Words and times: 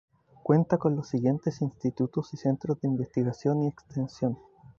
Cuenta 0.41 0.79
con 0.79 0.95
los 0.95 1.09
siguientes 1.09 1.61
Institutos 1.61 2.33
y 2.33 2.37
Centros 2.37 2.81
de 2.81 2.87
investigación 2.87 3.61
y 3.61 3.67
extensión. 3.67 4.35